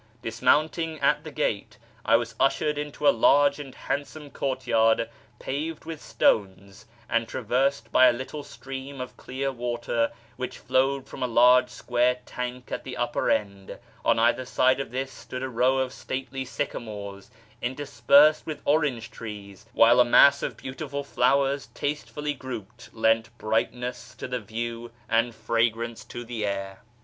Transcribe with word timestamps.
Dismounting 0.23 0.99
at 0.99 1.23
the 1.23 1.29
gate, 1.29 1.77
I 2.03 2.15
was 2.15 2.33
ushered 2.39 2.79
into 2.79 3.07
a 3.07 3.13
large 3.13 3.59
and 3.59 3.75
handsome 3.75 4.31
courtyard 4.31 5.07
paved 5.37 5.85
with 5.85 6.01
stones 6.01 6.87
and 7.07 7.27
traversed 7.27 7.91
by 7.91 8.07
a 8.07 8.11
little 8.11 8.41
stream 8.41 8.99
of 8.99 9.15
clear 9.15 9.51
water 9.51 10.11
which 10.37 10.57
flowed 10.57 11.05
from 11.07 11.21
a 11.21 11.27
large 11.27 11.69
square 11.69 12.17
tank 12.25 12.71
at 12.71 12.83
the 12.83 12.97
upper 12.97 13.29
end. 13.29 13.77
On 14.03 14.17
either 14.17 14.43
side 14.43 14.79
of 14.79 14.89
this 14.89 15.11
stood 15.11 15.43
a 15.43 15.49
row 15.49 15.77
of 15.77 15.93
stately 15.93 16.45
sycamores, 16.45 17.29
inter 17.61 17.85
spersed 17.85 18.47
with 18.47 18.63
orange 18.65 19.11
trees, 19.11 19.67
while 19.71 19.99
a 19.99 20.03
mass 20.03 20.41
of 20.41 20.57
beautiful 20.57 21.03
flowers 21.03 21.67
tastefully 21.75 22.33
grouped 22.33 22.91
lent 22.91 23.29
brightness 23.37 24.15
to 24.15 24.27
the 24.27 24.39
view 24.39 24.89
and 25.07 25.35
fragrance 25.35 26.03
to 26.05 26.23
the 26.25 26.43
air. 26.43 26.81